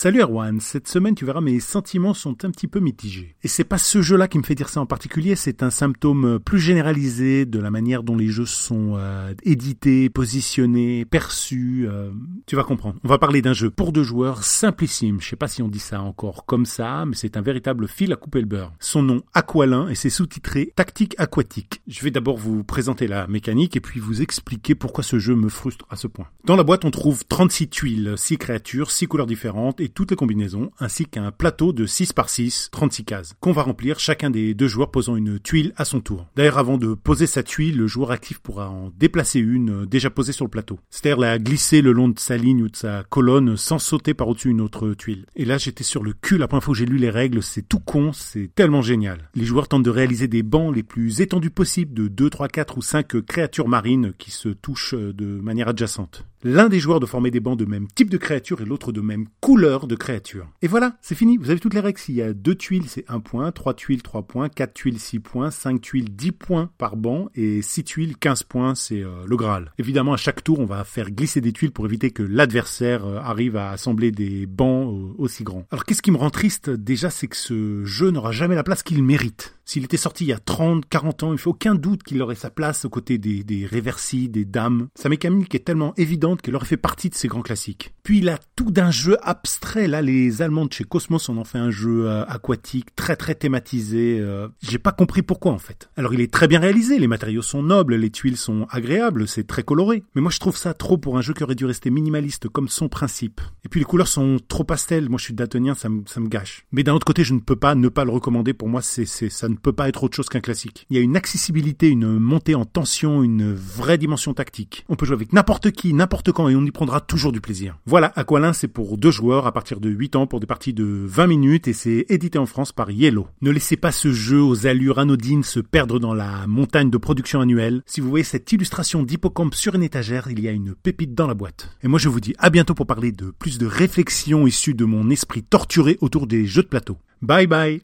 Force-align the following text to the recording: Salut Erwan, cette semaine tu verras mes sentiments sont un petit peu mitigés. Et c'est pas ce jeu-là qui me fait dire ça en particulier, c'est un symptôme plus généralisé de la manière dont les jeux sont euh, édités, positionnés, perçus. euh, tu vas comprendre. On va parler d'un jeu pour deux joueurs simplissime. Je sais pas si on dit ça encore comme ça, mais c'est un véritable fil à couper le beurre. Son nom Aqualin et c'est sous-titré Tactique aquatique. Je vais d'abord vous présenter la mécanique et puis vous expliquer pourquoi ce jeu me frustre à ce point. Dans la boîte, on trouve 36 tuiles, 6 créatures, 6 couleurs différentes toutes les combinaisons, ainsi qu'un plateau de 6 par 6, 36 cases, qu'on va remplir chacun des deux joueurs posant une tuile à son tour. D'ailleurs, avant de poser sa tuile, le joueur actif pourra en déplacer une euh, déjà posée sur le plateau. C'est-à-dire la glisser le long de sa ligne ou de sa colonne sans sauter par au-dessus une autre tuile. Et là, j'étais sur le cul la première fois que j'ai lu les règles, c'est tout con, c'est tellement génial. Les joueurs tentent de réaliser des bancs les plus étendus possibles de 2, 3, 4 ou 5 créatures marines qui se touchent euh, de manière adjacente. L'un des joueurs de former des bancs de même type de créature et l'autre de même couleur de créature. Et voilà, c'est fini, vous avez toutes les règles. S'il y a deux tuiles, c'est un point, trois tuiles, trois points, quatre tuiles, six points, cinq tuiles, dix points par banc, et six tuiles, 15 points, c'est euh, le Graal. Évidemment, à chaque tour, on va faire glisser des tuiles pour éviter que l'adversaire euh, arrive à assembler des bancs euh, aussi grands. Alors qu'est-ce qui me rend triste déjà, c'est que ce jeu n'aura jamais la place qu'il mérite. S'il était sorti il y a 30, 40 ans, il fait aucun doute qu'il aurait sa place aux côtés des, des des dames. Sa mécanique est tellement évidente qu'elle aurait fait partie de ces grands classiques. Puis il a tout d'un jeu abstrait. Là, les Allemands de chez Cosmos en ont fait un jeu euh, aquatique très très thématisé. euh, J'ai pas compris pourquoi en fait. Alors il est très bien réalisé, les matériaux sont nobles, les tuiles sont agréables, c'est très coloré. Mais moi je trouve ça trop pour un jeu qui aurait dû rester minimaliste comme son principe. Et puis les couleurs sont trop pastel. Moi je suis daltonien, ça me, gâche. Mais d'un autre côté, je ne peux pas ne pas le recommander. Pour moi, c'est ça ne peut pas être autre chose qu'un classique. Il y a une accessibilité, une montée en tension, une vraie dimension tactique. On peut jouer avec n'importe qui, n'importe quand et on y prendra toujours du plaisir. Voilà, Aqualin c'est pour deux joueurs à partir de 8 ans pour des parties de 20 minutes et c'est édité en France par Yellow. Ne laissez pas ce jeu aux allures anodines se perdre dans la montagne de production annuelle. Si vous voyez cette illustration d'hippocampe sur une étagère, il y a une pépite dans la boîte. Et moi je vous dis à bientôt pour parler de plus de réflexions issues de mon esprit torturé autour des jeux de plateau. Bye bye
Salut 0.00 0.20
Erwan, 0.20 0.60
cette 0.60 0.86
semaine 0.86 1.16
tu 1.16 1.24
verras 1.24 1.40
mes 1.40 1.58
sentiments 1.58 2.14
sont 2.14 2.44
un 2.44 2.52
petit 2.52 2.68
peu 2.68 2.78
mitigés. 2.78 3.34
Et 3.42 3.48
c'est 3.48 3.64
pas 3.64 3.78
ce 3.78 4.00
jeu-là 4.00 4.28
qui 4.28 4.38
me 4.38 4.44
fait 4.44 4.54
dire 4.54 4.68
ça 4.68 4.80
en 4.80 4.86
particulier, 4.86 5.34
c'est 5.34 5.64
un 5.64 5.70
symptôme 5.70 6.38
plus 6.38 6.60
généralisé 6.60 7.46
de 7.46 7.58
la 7.58 7.72
manière 7.72 8.04
dont 8.04 8.14
les 8.14 8.28
jeux 8.28 8.46
sont 8.46 8.92
euh, 8.94 9.34
édités, 9.42 10.08
positionnés, 10.08 11.04
perçus. 11.04 11.88
euh, 11.88 12.12
tu 12.46 12.54
vas 12.54 12.62
comprendre. 12.62 13.00
On 13.02 13.08
va 13.08 13.18
parler 13.18 13.42
d'un 13.42 13.54
jeu 13.54 13.70
pour 13.70 13.90
deux 13.90 14.04
joueurs 14.04 14.44
simplissime. 14.44 15.20
Je 15.20 15.30
sais 15.30 15.34
pas 15.34 15.48
si 15.48 15.62
on 15.62 15.68
dit 15.68 15.80
ça 15.80 16.00
encore 16.00 16.46
comme 16.46 16.64
ça, 16.64 17.04
mais 17.04 17.16
c'est 17.16 17.36
un 17.36 17.42
véritable 17.42 17.88
fil 17.88 18.12
à 18.12 18.16
couper 18.16 18.38
le 18.38 18.46
beurre. 18.46 18.72
Son 18.78 19.02
nom 19.02 19.24
Aqualin 19.34 19.88
et 19.88 19.96
c'est 19.96 20.10
sous-titré 20.10 20.72
Tactique 20.76 21.16
aquatique. 21.18 21.82
Je 21.88 22.04
vais 22.04 22.12
d'abord 22.12 22.36
vous 22.36 22.62
présenter 22.62 23.08
la 23.08 23.26
mécanique 23.26 23.74
et 23.74 23.80
puis 23.80 23.98
vous 23.98 24.22
expliquer 24.22 24.76
pourquoi 24.76 25.02
ce 25.02 25.18
jeu 25.18 25.34
me 25.34 25.48
frustre 25.48 25.86
à 25.90 25.96
ce 25.96 26.06
point. 26.06 26.28
Dans 26.44 26.54
la 26.54 26.62
boîte, 26.62 26.84
on 26.84 26.92
trouve 26.92 27.24
36 27.26 27.68
tuiles, 27.68 28.14
6 28.16 28.38
créatures, 28.38 28.92
6 28.92 29.08
couleurs 29.08 29.26
différentes 29.26 29.80
toutes 29.88 30.10
les 30.10 30.16
combinaisons, 30.16 30.70
ainsi 30.78 31.06
qu'un 31.06 31.30
plateau 31.30 31.72
de 31.72 31.86
6 31.86 32.12
par 32.12 32.28
6, 32.28 32.68
36 32.72 33.04
cases, 33.04 33.34
qu'on 33.40 33.52
va 33.52 33.62
remplir 33.62 33.98
chacun 33.98 34.30
des 34.30 34.54
deux 34.54 34.68
joueurs 34.68 34.90
posant 34.90 35.16
une 35.16 35.38
tuile 35.38 35.72
à 35.76 35.84
son 35.84 36.00
tour. 36.00 36.26
D'ailleurs, 36.36 36.58
avant 36.58 36.78
de 36.78 36.94
poser 36.94 37.26
sa 37.26 37.42
tuile, 37.42 37.78
le 37.78 37.86
joueur 37.86 38.10
actif 38.10 38.38
pourra 38.38 38.70
en 38.70 38.90
déplacer 38.96 39.40
une 39.40 39.82
euh, 39.82 39.86
déjà 39.86 40.10
posée 40.10 40.32
sur 40.32 40.44
le 40.44 40.50
plateau. 40.50 40.78
C'est-à-dire 40.90 41.18
la 41.18 41.38
glisser 41.38 41.82
le 41.82 41.92
long 41.92 42.08
de 42.08 42.18
sa 42.18 42.36
ligne 42.36 42.62
ou 42.62 42.68
de 42.68 42.76
sa 42.76 43.04
colonne 43.08 43.56
sans 43.56 43.78
sauter 43.78 44.14
par 44.14 44.28
au-dessus 44.28 44.50
une 44.50 44.60
autre 44.60 44.94
tuile. 44.94 45.26
Et 45.36 45.44
là, 45.44 45.58
j'étais 45.58 45.84
sur 45.84 46.02
le 46.02 46.12
cul 46.12 46.38
la 46.38 46.48
première 46.48 46.64
fois 46.64 46.72
que 46.72 46.78
j'ai 46.78 46.86
lu 46.86 46.98
les 46.98 47.10
règles, 47.10 47.42
c'est 47.42 47.62
tout 47.62 47.80
con, 47.80 48.12
c'est 48.12 48.50
tellement 48.54 48.82
génial. 48.82 49.30
Les 49.34 49.44
joueurs 49.44 49.68
tentent 49.68 49.82
de 49.84 49.90
réaliser 49.90 50.28
des 50.28 50.42
bancs 50.42 50.74
les 50.74 50.82
plus 50.82 51.20
étendus 51.20 51.50
possibles 51.50 51.94
de 51.94 52.08
2, 52.08 52.30
3, 52.30 52.48
4 52.48 52.78
ou 52.78 52.82
5 52.82 53.20
créatures 53.22 53.68
marines 53.68 54.12
qui 54.18 54.30
se 54.30 54.48
touchent 54.48 54.94
euh, 54.94 55.12
de 55.12 55.26
manière 55.26 55.68
adjacente. 55.68 56.24
L'un 56.44 56.68
des 56.68 56.78
joueurs 56.78 57.00
de 57.00 57.06
former 57.06 57.30
des 57.30 57.40
bancs 57.40 57.58
de 57.58 57.64
même 57.64 57.88
type 57.88 58.10
de 58.10 58.16
créature 58.16 58.60
et 58.60 58.64
l'autre 58.64 58.92
de 58.92 59.00
même 59.00 59.26
couleur 59.40 59.86
de 59.86 59.96
créature. 59.96 60.46
Et 60.62 60.68
voilà, 60.68 60.96
c'est 61.00 61.14
fini, 61.16 61.36
vous 61.36 61.50
avez 61.50 61.58
toutes 61.58 61.74
les 61.74 61.80
règles. 61.80 61.98
S'il 61.98 62.14
y 62.14 62.22
a 62.22 62.32
deux 62.32 62.54
tuiles, 62.54 62.88
c'est 62.88 63.04
un 63.08 63.18
point, 63.18 63.50
trois 63.50 63.74
tuiles, 63.74 64.02
trois 64.02 64.22
points, 64.22 64.48
quatre 64.48 64.74
tuiles, 64.74 65.00
six 65.00 65.18
points, 65.18 65.50
cinq 65.50 65.80
tuiles, 65.80 66.14
dix 66.14 66.32
points 66.32 66.70
par 66.78 66.96
banc, 66.96 67.28
et 67.34 67.62
six 67.62 67.82
tuiles, 67.84 68.16
15 68.16 68.44
points, 68.44 68.74
c'est 68.74 69.02
euh, 69.02 69.24
le 69.26 69.36
Graal. 69.36 69.72
Évidemment, 69.78 70.12
à 70.12 70.16
chaque 70.16 70.44
tour, 70.44 70.60
on 70.60 70.64
va 70.64 70.84
faire 70.84 71.10
glisser 71.10 71.40
des 71.40 71.52
tuiles 71.52 71.72
pour 71.72 71.86
éviter 71.86 72.10
que 72.10 72.22
l'adversaire 72.22 73.04
euh, 73.04 73.18
arrive 73.18 73.56
à 73.56 73.70
assembler 73.70 74.12
des 74.12 74.46
bancs 74.46 74.92
euh, 74.92 75.14
aussi 75.18 75.44
grands. 75.44 75.66
Alors 75.70 75.84
qu'est-ce 75.84 76.02
qui 76.02 76.10
me 76.10 76.16
rend 76.16 76.30
triste 76.30 76.70
déjà, 76.70 77.10
c'est 77.10 77.26
que 77.26 77.36
ce 77.36 77.84
jeu 77.84 78.10
n'aura 78.10 78.32
jamais 78.32 78.54
la 78.54 78.62
place 78.62 78.82
qu'il 78.82 79.02
mérite. 79.02 79.57
S'il 79.68 79.84
était 79.84 79.98
sorti 79.98 80.24
il 80.24 80.28
y 80.28 80.32
a 80.32 80.38
30, 80.38 80.88
40 80.88 81.22
ans, 81.24 81.32
il 81.32 81.38
fait 81.38 81.50
aucun 81.50 81.74
doute 81.74 82.02
qu'il 82.02 82.22
aurait 82.22 82.34
sa 82.34 82.48
place 82.48 82.86
aux 82.86 82.88
côtés 82.88 83.18
des, 83.18 83.44
des 83.44 83.68
des 83.68 84.44
dames. 84.46 84.88
Sa 84.94 85.10
mécanique 85.10 85.54
est 85.54 85.58
tellement 85.66 85.92
évidente 85.98 86.40
qu'elle 86.40 86.56
aurait 86.56 86.64
fait 86.64 86.78
partie 86.78 87.10
de 87.10 87.14
ces 87.14 87.28
grands 87.28 87.42
classiques. 87.42 87.92
Puis 88.02 88.20
il 88.20 88.30
a 88.30 88.38
tout 88.56 88.70
d'un 88.70 88.90
jeu 88.90 89.18
abstrait. 89.20 89.86
Là, 89.86 90.00
les 90.00 90.40
Allemands 90.40 90.64
de 90.64 90.72
chez 90.72 90.84
Cosmos 90.84 91.28
en 91.28 91.36
ont 91.36 91.44
fait 91.44 91.58
un 91.58 91.70
jeu 91.70 92.08
euh, 92.08 92.24
aquatique 92.24 92.96
très 92.96 93.14
très 93.14 93.34
thématisé. 93.34 94.18
euh, 94.18 94.48
J'ai 94.62 94.78
pas 94.78 94.92
compris 94.92 95.20
pourquoi 95.20 95.52
en 95.52 95.58
fait. 95.58 95.90
Alors 95.98 96.14
il 96.14 96.22
est 96.22 96.32
très 96.32 96.48
bien 96.48 96.60
réalisé, 96.60 96.98
les 96.98 97.06
matériaux 97.06 97.42
sont 97.42 97.62
nobles, 97.62 97.96
les 97.96 98.08
tuiles 98.08 98.38
sont 98.38 98.66
agréables, 98.70 99.28
c'est 99.28 99.46
très 99.46 99.64
coloré. 99.64 100.02
Mais 100.14 100.22
moi 100.22 100.30
je 100.30 100.38
trouve 100.38 100.56
ça 100.56 100.72
trop 100.72 100.96
pour 100.96 101.18
un 101.18 101.20
jeu 101.20 101.34
qui 101.34 101.42
aurait 101.44 101.54
dû 101.54 101.66
rester 101.66 101.90
minimaliste 101.90 102.48
comme 102.48 102.68
son 102.68 102.88
principe. 102.88 103.42
Et 103.66 103.68
puis 103.68 103.80
les 103.80 103.84
couleurs 103.84 104.08
sont 104.08 104.38
trop 104.48 104.64
pastel. 104.64 105.10
Moi 105.10 105.18
je 105.18 105.24
suis 105.24 105.34
daltonien, 105.34 105.74
ça 105.74 105.90
me, 105.90 106.28
gâche. 106.28 106.64
Mais 106.72 106.84
d'un 106.84 106.94
autre 106.94 107.04
côté, 107.06 107.22
je 107.22 107.34
ne 107.34 107.40
peux 107.40 107.56
pas 107.56 107.74
ne 107.74 107.88
pas 107.90 108.06
le 108.06 108.10
recommander. 108.10 108.54
Pour 108.54 108.70
moi, 108.70 108.80
c'est 108.80 109.04
ça 109.04 109.48
ne 109.50 109.57
peut 109.58 109.72
pas 109.72 109.88
être 109.88 110.04
autre 110.04 110.16
chose 110.16 110.28
qu'un 110.28 110.40
classique. 110.40 110.86
Il 110.90 110.96
y 110.96 111.00
a 111.00 111.02
une 111.02 111.16
accessibilité, 111.16 111.88
une 111.88 112.18
montée 112.18 112.54
en 112.54 112.64
tension, 112.64 113.22
une 113.22 113.54
vraie 113.54 113.98
dimension 113.98 114.34
tactique. 114.34 114.84
On 114.88 114.96
peut 114.96 115.06
jouer 115.06 115.16
avec 115.16 115.32
n'importe 115.32 115.70
qui, 115.70 115.92
n'importe 115.92 116.32
quand 116.32 116.48
et 116.48 116.56
on 116.56 116.64
y 116.64 116.70
prendra 116.70 117.00
toujours 117.00 117.32
du 117.32 117.40
plaisir. 117.40 117.78
Voilà, 117.86 118.12
Aqualin 118.16 118.52
c'est 118.52 118.68
pour 118.68 118.98
deux 118.98 119.10
joueurs 119.10 119.46
à 119.46 119.52
partir 119.52 119.80
de 119.80 119.88
8 119.88 120.16
ans 120.16 120.26
pour 120.26 120.40
des 120.40 120.46
parties 120.46 120.72
de 120.72 121.04
20 121.06 121.26
minutes 121.26 121.68
et 121.68 121.72
c'est 121.72 122.06
édité 122.08 122.38
en 122.38 122.46
France 122.46 122.72
par 122.72 122.90
Yellow. 122.90 123.26
Ne 123.40 123.50
laissez 123.50 123.76
pas 123.76 123.92
ce 123.92 124.12
jeu 124.12 124.40
aux 124.40 124.66
allures 124.66 124.98
anodines 124.98 125.42
se 125.42 125.60
perdre 125.60 125.98
dans 125.98 126.14
la 126.14 126.46
montagne 126.46 126.90
de 126.90 126.98
production 126.98 127.40
annuelle. 127.40 127.82
Si 127.86 128.00
vous 128.00 128.08
voyez 128.08 128.24
cette 128.24 128.50
illustration 128.52 129.02
d'hippocampe 129.02 129.54
sur 129.54 129.74
une 129.74 129.82
étagère, 129.82 130.28
il 130.30 130.40
y 130.40 130.48
a 130.48 130.52
une 130.52 130.74
pépite 130.74 131.14
dans 131.14 131.26
la 131.26 131.34
boîte. 131.34 131.70
Et 131.82 131.88
moi 131.88 131.98
je 131.98 132.08
vous 132.08 132.20
dis 132.20 132.34
à 132.38 132.50
bientôt 132.50 132.74
pour 132.74 132.86
parler 132.86 133.12
de 133.12 133.30
plus 133.30 133.58
de 133.58 133.66
réflexions 133.66 134.46
issues 134.46 134.74
de 134.74 134.84
mon 134.84 135.10
esprit 135.10 135.42
torturé 135.42 135.98
autour 136.00 136.26
des 136.26 136.46
jeux 136.46 136.62
de 136.62 136.68
plateau. 136.68 136.98
Bye 137.22 137.46
bye 137.46 137.82